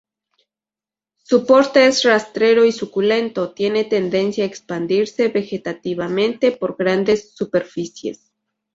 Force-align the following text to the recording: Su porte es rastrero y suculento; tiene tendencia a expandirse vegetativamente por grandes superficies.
Su 1.19 1.45
porte 1.45 1.85
es 1.85 2.01
rastrero 2.01 2.65
y 2.65 2.71
suculento; 2.71 3.51
tiene 3.51 3.83
tendencia 3.83 4.43
a 4.43 4.47
expandirse 4.47 5.27
vegetativamente 5.27 6.51
por 6.51 6.75
grandes 6.75 7.35
superficies. 7.35 8.31